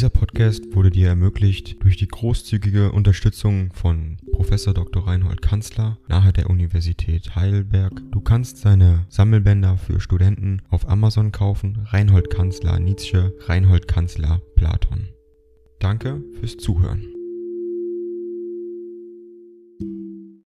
Dieser 0.00 0.08
Podcast 0.08 0.74
wurde 0.74 0.88
dir 0.88 1.08
ermöglicht 1.08 1.84
durch 1.84 1.98
die 1.98 2.08
großzügige 2.08 2.90
Unterstützung 2.90 3.70
von 3.74 4.16
Professor 4.32 4.72
Dr. 4.72 5.06
Reinhold 5.06 5.42
Kanzler 5.42 5.98
nahe 6.08 6.32
der 6.32 6.48
Universität 6.48 7.36
Heidelberg. 7.36 7.92
Du 8.10 8.22
kannst 8.22 8.56
seine 8.56 9.04
Sammelbänder 9.10 9.76
für 9.76 10.00
Studenten 10.00 10.62
auf 10.70 10.88
Amazon 10.88 11.32
kaufen. 11.32 11.86
Reinhold 11.90 12.30
Kanzler 12.30 12.78
Nietzsche, 12.78 13.34
Reinhold 13.40 13.88
Kanzler 13.88 14.40
Platon. 14.56 15.10
Danke 15.80 16.22
fürs 16.40 16.56
Zuhören. 16.56 17.04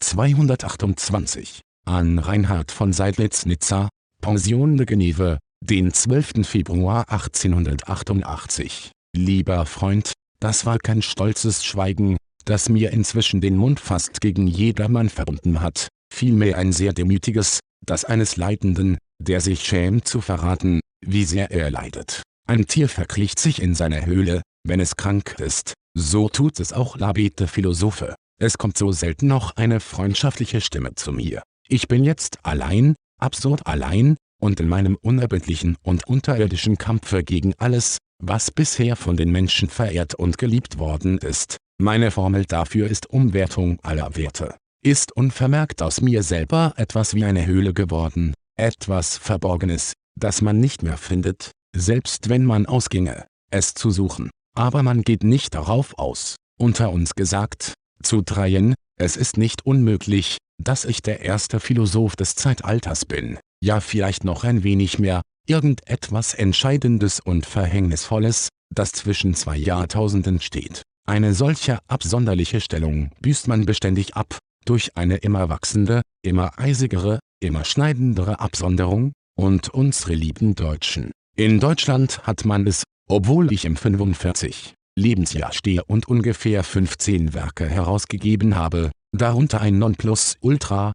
228 0.00 1.60
an 1.84 2.18
Reinhard 2.18 2.72
von 2.72 2.92
Seidlitz-Nizza, 2.92 3.90
Pension 4.20 4.76
de 4.76 4.86
Geneve, 4.86 5.38
den 5.60 5.92
12. 5.92 6.44
Februar 6.44 7.08
1888. 7.12 8.90
Lieber 9.16 9.64
Freund, 9.64 10.12
das 10.40 10.66
war 10.66 10.78
kein 10.78 11.00
stolzes 11.00 11.64
Schweigen, 11.64 12.18
das 12.44 12.68
mir 12.68 12.90
inzwischen 12.90 13.40
den 13.40 13.56
Mund 13.56 13.80
fast 13.80 14.20
gegen 14.20 14.46
jedermann 14.46 15.08
verbunden 15.08 15.62
hat, 15.62 15.88
vielmehr 16.12 16.58
ein 16.58 16.70
sehr 16.70 16.92
demütiges, 16.92 17.60
das 17.86 18.04
eines 18.04 18.36
Leidenden, 18.36 18.98
der 19.18 19.40
sich 19.40 19.64
schämt 19.64 20.06
zu 20.06 20.20
verraten, 20.20 20.80
wie 21.00 21.24
sehr 21.24 21.50
er 21.50 21.70
leidet. 21.70 22.22
Ein 22.46 22.66
Tier 22.66 22.90
verkriecht 22.90 23.38
sich 23.38 23.62
in 23.62 23.74
seiner 23.74 24.04
Höhle, 24.04 24.42
wenn 24.64 24.80
es 24.80 24.96
krank 24.96 25.36
ist, 25.38 25.72
so 25.96 26.28
tut 26.28 26.60
es 26.60 26.74
auch 26.74 26.98
Labete 26.98 27.48
Philosophe. 27.48 28.14
Es 28.38 28.58
kommt 28.58 28.76
so 28.76 28.92
selten 28.92 29.28
noch 29.28 29.56
eine 29.56 29.80
freundschaftliche 29.80 30.60
Stimme 30.60 30.94
zu 30.94 31.12
mir. 31.12 31.42
Ich 31.68 31.88
bin 31.88 32.04
jetzt 32.04 32.44
allein, 32.44 32.94
absurd 33.18 33.66
allein, 33.66 34.18
und 34.40 34.60
in 34.60 34.68
meinem 34.68 34.96
unerbittlichen 35.00 35.76
und 35.82 36.06
unterirdischen 36.06 36.78
Kampfe 36.78 37.24
gegen 37.24 37.54
alles, 37.58 37.98
was 38.22 38.50
bisher 38.50 38.96
von 38.96 39.16
den 39.16 39.30
Menschen 39.30 39.68
verehrt 39.68 40.14
und 40.14 40.38
geliebt 40.38 40.78
worden 40.78 41.18
ist. 41.18 41.58
Meine 41.78 42.10
Formel 42.10 42.44
dafür 42.46 42.88
ist 42.88 43.10
Umwertung 43.10 43.78
aller 43.82 44.16
Werte. 44.16 44.54
Ist 44.82 45.12
unvermerkt 45.16 45.82
aus 45.82 46.00
mir 46.00 46.22
selber 46.22 46.72
etwas 46.76 47.14
wie 47.14 47.24
eine 47.24 47.46
Höhle 47.46 47.74
geworden, 47.74 48.34
etwas 48.56 49.18
Verborgenes, 49.18 49.92
das 50.18 50.40
man 50.40 50.58
nicht 50.60 50.82
mehr 50.82 50.96
findet, 50.96 51.50
selbst 51.76 52.28
wenn 52.28 52.44
man 52.44 52.66
ausginge, 52.66 53.26
es 53.50 53.74
zu 53.74 53.90
suchen. 53.90 54.30
Aber 54.54 54.82
man 54.82 55.02
geht 55.02 55.22
nicht 55.22 55.54
darauf 55.54 55.98
aus, 55.98 56.36
unter 56.58 56.90
uns 56.90 57.14
gesagt, 57.14 57.74
zu 58.02 58.22
dreien, 58.22 58.74
es 58.98 59.16
ist 59.16 59.36
nicht 59.36 59.66
unmöglich, 59.66 60.38
dass 60.58 60.86
ich 60.86 61.02
der 61.02 61.20
erste 61.20 61.60
Philosoph 61.60 62.16
des 62.16 62.34
Zeitalters 62.34 63.04
bin, 63.04 63.38
ja 63.66 63.80
vielleicht 63.80 64.24
noch 64.24 64.44
ein 64.44 64.62
wenig 64.62 64.98
mehr, 64.98 65.20
irgendetwas 65.46 66.32
Entscheidendes 66.34 67.20
und 67.20 67.44
Verhängnisvolles, 67.44 68.48
das 68.74 68.92
zwischen 68.92 69.34
zwei 69.34 69.56
Jahrtausenden 69.56 70.40
steht. 70.40 70.82
Eine 71.06 71.34
solche 71.34 71.78
absonderliche 71.88 72.60
Stellung 72.60 73.10
büßt 73.20 73.48
man 73.48 73.66
beständig 73.66 74.16
ab, 74.16 74.38
durch 74.64 74.96
eine 74.96 75.18
immer 75.18 75.48
wachsende, 75.48 76.02
immer 76.22 76.58
eisigere, 76.58 77.20
immer 77.40 77.64
schneidendere 77.64 78.40
Absonderung, 78.40 79.12
und 79.38 79.68
unsere 79.68 80.14
lieben 80.14 80.54
Deutschen. 80.54 81.12
In 81.36 81.60
Deutschland 81.60 82.26
hat 82.26 82.46
man 82.46 82.66
es, 82.66 82.84
obwohl 83.06 83.52
ich 83.52 83.66
im 83.66 83.76
45 83.76 84.74
Lebensjahr 84.98 85.52
stehe 85.52 85.84
und 85.84 86.08
ungefähr 86.08 86.64
15 86.64 87.34
Werke 87.34 87.68
herausgegeben 87.68 88.56
habe, 88.56 88.90
darunter 89.12 89.60
ein 89.60 89.78
Nonplusultra, 89.78 90.92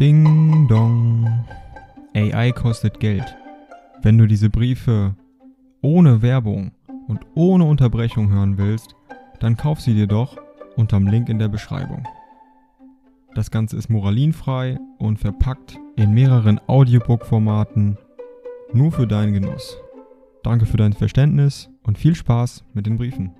Ding 0.00 0.68
dong. 0.68 1.26
AI 2.14 2.52
kostet 2.52 3.00
Geld. 3.00 3.36
Wenn 4.00 4.16
du 4.16 4.28
diese 4.28 4.48
Briefe 4.48 5.16
ohne 5.82 6.22
Werbung 6.22 6.70
und 7.08 7.18
ohne 7.34 7.64
Unterbrechung 7.64 8.30
hören 8.30 8.58
willst, 8.58 8.94
dann 9.40 9.56
kauf 9.56 9.80
sie 9.80 9.94
dir 9.94 10.06
doch 10.06 10.36
unterm 10.76 11.08
Link 11.08 11.28
in 11.28 11.40
der 11.40 11.48
Beschreibung. 11.48 12.06
Das 13.34 13.50
Ganze 13.50 13.76
ist 13.76 13.90
moralinfrei 13.90 14.78
und 14.98 15.18
verpackt 15.18 15.80
in 15.96 16.14
mehreren 16.14 16.60
Audiobook-Formaten 16.68 17.98
nur 18.72 18.92
für 18.92 19.08
deinen 19.08 19.32
Genuss. 19.32 19.78
Danke 20.44 20.66
für 20.66 20.76
dein 20.76 20.92
Verständnis 20.92 21.70
und 21.82 21.98
viel 21.98 22.14
Spaß 22.14 22.62
mit 22.72 22.86
den 22.86 22.98
Briefen. 22.98 23.34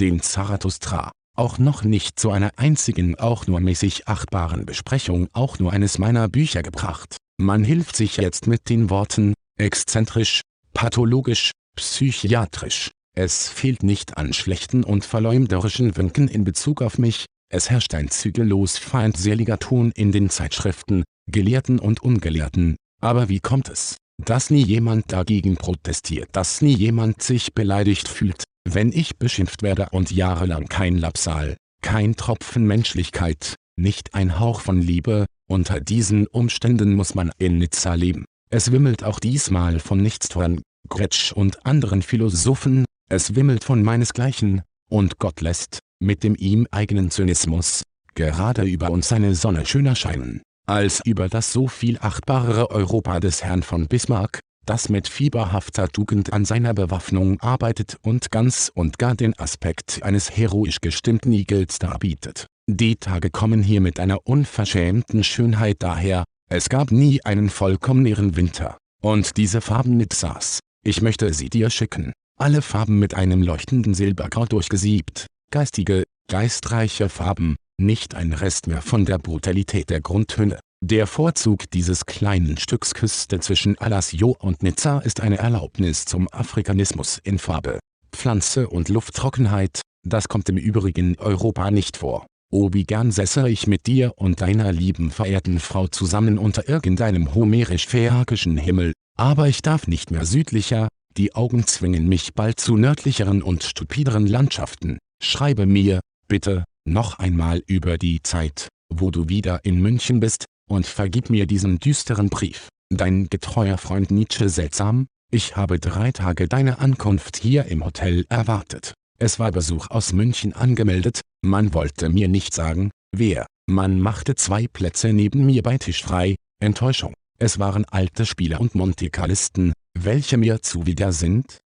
Den 0.00 0.20
Zarathustra 0.20 1.10
auch 1.34 1.58
noch 1.58 1.84
nicht 1.84 2.18
zu 2.18 2.30
einer 2.30 2.52
einzigen 2.56 3.18
auch 3.18 3.46
nur 3.46 3.60
mäßig 3.60 4.08
achtbaren 4.08 4.66
Besprechung 4.66 5.28
auch 5.32 5.58
nur 5.58 5.72
eines 5.72 5.98
meiner 5.98 6.28
Bücher 6.28 6.62
gebracht. 6.62 7.16
Man 7.38 7.64
hilft 7.64 7.96
sich 7.96 8.16
jetzt 8.18 8.46
mit 8.46 8.68
den 8.68 8.90
Worten, 8.90 9.34
exzentrisch, 9.58 10.42
pathologisch, 10.74 11.52
psychiatrisch. 11.76 12.90
Es 13.14 13.48
fehlt 13.48 13.82
nicht 13.82 14.16
an 14.16 14.32
schlechten 14.32 14.84
und 14.84 15.04
verleumderischen 15.04 15.96
Winken 15.96 16.28
in 16.28 16.44
Bezug 16.44 16.82
auf 16.82 16.98
mich, 16.98 17.26
es 17.50 17.68
herrscht 17.68 17.94
ein 17.94 18.10
zügellos 18.10 18.78
feindseliger 18.78 19.58
Ton 19.58 19.92
in 19.94 20.12
den 20.12 20.30
Zeitschriften, 20.30 21.04
Gelehrten 21.30 21.78
und 21.78 22.02
Ungelehrten. 22.02 22.76
Aber 23.02 23.28
wie 23.28 23.40
kommt 23.40 23.68
es, 23.68 23.96
dass 24.24 24.48
nie 24.48 24.62
jemand 24.62 25.12
dagegen 25.12 25.56
protestiert, 25.56 26.30
dass 26.32 26.62
nie 26.62 26.74
jemand 26.74 27.22
sich 27.22 27.52
beleidigt 27.52 28.08
fühlt, 28.08 28.44
wenn 28.64 28.92
ich 28.92 29.18
beschimpft 29.18 29.62
werde 29.62 29.88
und 29.92 30.10
jahrelang 30.10 30.66
kein 30.66 30.96
Lapsal, 30.96 31.56
kein 31.82 32.16
Tropfen 32.16 32.66
Menschlichkeit, 32.66 33.56
nicht 33.76 34.14
ein 34.14 34.38
Hauch 34.38 34.60
von 34.60 34.80
Liebe, 34.80 35.26
unter 35.48 35.80
diesen 35.80 36.26
Umständen 36.26 36.94
muss 36.94 37.14
man 37.14 37.30
in 37.38 37.58
Nizza 37.58 37.94
leben. 37.94 38.24
Es 38.50 38.72
wimmelt 38.72 39.04
auch 39.04 39.18
diesmal 39.18 39.78
von 39.78 40.02
Nichtstuern, 40.02 40.62
Gretsch 40.88 41.32
und 41.32 41.66
anderen 41.66 42.02
Philosophen, 42.02 42.84
es 43.10 43.34
wimmelt 43.34 43.64
von 43.64 43.82
meinesgleichen, 43.82 44.62
und 44.90 45.18
Gott 45.18 45.40
lässt, 45.40 45.78
mit 46.00 46.22
dem 46.22 46.34
ihm 46.36 46.66
eigenen 46.70 47.10
Zynismus, 47.10 47.82
gerade 48.14 48.62
über 48.64 48.90
uns 48.90 49.08
seine 49.08 49.34
Sonne 49.34 49.66
schöner 49.66 49.96
scheinen, 49.96 50.42
als 50.66 51.00
über 51.04 51.28
das 51.28 51.52
so 51.52 51.68
viel 51.68 51.98
achtbarere 51.98 52.70
Europa 52.70 53.20
des 53.20 53.42
Herrn 53.42 53.62
von 53.62 53.86
Bismarck, 53.86 54.40
das 54.66 54.88
mit 54.88 55.08
fieberhafter 55.08 55.88
Tugend 55.88 56.32
an 56.32 56.44
seiner 56.44 56.74
Bewaffnung 56.74 57.40
arbeitet 57.40 57.96
und 58.02 58.30
ganz 58.30 58.70
und 58.74 58.98
gar 58.98 59.14
den 59.14 59.38
Aspekt 59.38 60.02
eines 60.02 60.36
heroisch 60.36 60.80
gestimmten 60.80 61.32
Igels 61.32 61.78
darbietet. 61.78 62.46
Die 62.68 62.96
Tage 62.96 63.30
kommen 63.30 63.62
hier 63.62 63.80
mit 63.80 63.98
einer 63.98 64.26
unverschämten 64.26 65.24
Schönheit 65.24 65.76
daher, 65.80 66.24
es 66.48 66.68
gab 66.68 66.92
nie 66.92 67.24
einen 67.24 67.50
vollkommneren 67.50 68.36
Winter. 68.36 68.76
Und 69.02 69.36
diese 69.36 69.60
Farben 69.60 69.96
Nizzas, 69.96 70.60
ich 70.84 71.02
möchte 71.02 71.32
sie 71.34 71.50
dir 71.50 71.70
schicken, 71.70 72.12
alle 72.38 72.62
Farben 72.62 72.98
mit 72.98 73.14
einem 73.14 73.42
leuchtenden 73.42 73.94
Silbergrau 73.94 74.46
durchgesiebt, 74.46 75.26
geistige, 75.50 76.04
geistreiche 76.28 77.08
Farben, 77.08 77.56
nicht 77.78 78.14
ein 78.14 78.32
Rest 78.32 78.68
mehr 78.68 78.82
von 78.82 79.04
der 79.04 79.18
Brutalität 79.18 79.90
der 79.90 80.00
Grundtöne. 80.00 80.60
Der 80.84 81.06
Vorzug 81.06 81.70
dieses 81.70 82.06
kleinen 82.06 82.56
Stücks 82.56 82.92
Küste 82.92 83.38
zwischen 83.38 83.78
Alassio 83.78 84.34
und 84.40 84.64
Nizza 84.64 84.98
ist 84.98 85.20
eine 85.20 85.38
Erlaubnis 85.38 86.06
zum 86.06 86.26
Afrikanismus 86.32 87.20
in 87.22 87.38
Farbe, 87.38 87.78
Pflanze 88.10 88.68
und 88.68 88.88
Lufttrockenheit, 88.88 89.82
das 90.04 90.26
kommt 90.26 90.48
im 90.48 90.56
übrigen 90.56 91.16
Europa 91.20 91.70
nicht 91.70 91.98
vor. 91.98 92.26
Wie 92.50 92.82
gern 92.82 93.12
säße 93.12 93.48
ich 93.48 93.68
mit 93.68 93.86
dir 93.86 94.14
und 94.16 94.40
deiner 94.40 94.72
lieben 94.72 95.12
verehrten 95.12 95.60
Frau 95.60 95.86
zusammen 95.86 96.36
unter 96.36 96.68
irgendeinem 96.68 97.32
homerisch-phäakischen 97.32 98.56
Himmel, 98.56 98.92
aber 99.16 99.46
ich 99.46 99.62
darf 99.62 99.86
nicht 99.86 100.10
mehr 100.10 100.26
südlicher, 100.26 100.88
die 101.16 101.36
Augen 101.36 101.64
zwingen 101.64 102.08
mich 102.08 102.34
bald 102.34 102.58
zu 102.58 102.76
nördlicheren 102.76 103.40
und 103.40 103.62
stupideren 103.62 104.26
Landschaften. 104.26 104.98
Schreibe 105.22 105.64
mir, 105.64 106.00
bitte, 106.26 106.64
noch 106.84 107.20
einmal 107.20 107.62
über 107.68 107.98
die 107.98 108.20
Zeit, 108.24 108.66
wo 108.92 109.12
du 109.12 109.28
wieder 109.28 109.64
in 109.64 109.80
München 109.80 110.18
bist, 110.18 110.46
und 110.68 110.86
vergib 110.86 111.30
mir 111.30 111.46
diesen 111.46 111.78
düsteren 111.78 112.28
Brief. 112.28 112.68
Dein 112.90 113.28
getreuer 113.28 113.78
Freund 113.78 114.10
Nietzsche 114.10 114.48
seltsam, 114.48 115.06
ich 115.30 115.56
habe 115.56 115.78
drei 115.78 116.12
Tage 116.12 116.48
deine 116.48 116.78
Ankunft 116.78 117.38
hier 117.38 117.66
im 117.66 117.84
Hotel 117.84 118.26
erwartet. 118.28 118.94
Es 119.18 119.38
war 119.38 119.52
Besuch 119.52 119.88
aus 119.90 120.12
München 120.12 120.52
angemeldet, 120.52 121.20
man 121.42 121.72
wollte 121.74 122.08
mir 122.08 122.28
nicht 122.28 122.54
sagen, 122.54 122.90
wer. 123.16 123.46
Man 123.66 124.00
machte 124.00 124.34
zwei 124.34 124.66
Plätze 124.66 125.12
neben 125.12 125.46
mir 125.46 125.62
bei 125.62 125.78
Tisch 125.78 126.02
frei, 126.02 126.34
Enttäuschung. 126.60 127.14
Es 127.38 127.58
waren 127.58 127.84
alte 127.86 128.26
Spieler 128.26 128.60
und 128.60 128.74
Monte 128.74 129.08
Carlisten, 129.10 129.72
welche 129.98 130.36
mir 130.36 130.62
zuwider 130.62 131.12
sind, 131.12 131.62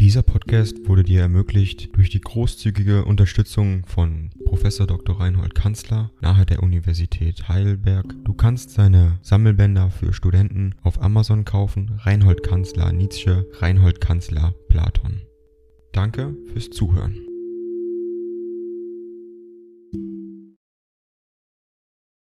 Dieser 0.00 0.22
Podcast 0.22 0.86
wurde 0.86 1.02
dir 1.02 1.22
ermöglicht 1.22 1.96
durch 1.96 2.10
die 2.10 2.20
großzügige 2.20 3.04
Unterstützung 3.04 3.86
von 3.86 4.30
Professor 4.54 4.86
Dr. 4.86 5.18
Reinhold 5.18 5.56
Kanzler 5.56 6.12
nahe 6.20 6.46
der 6.46 6.62
Universität 6.62 7.48
Heidelberg. 7.48 8.14
Du 8.24 8.34
kannst 8.34 8.70
seine 8.70 9.18
Sammelbänder 9.20 9.90
für 9.90 10.12
Studenten 10.12 10.76
auf 10.84 11.02
Amazon 11.02 11.44
kaufen. 11.44 11.98
Reinhold 11.98 12.44
Kanzler 12.44 12.92
Nietzsche, 12.92 13.48
Reinhold 13.54 14.00
Kanzler 14.00 14.54
Platon. 14.68 15.22
Danke 15.90 16.36
fürs 16.52 16.70
Zuhören. 16.70 17.33